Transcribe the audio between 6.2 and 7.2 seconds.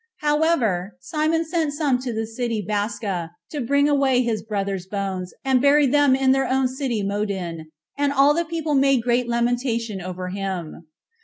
their own city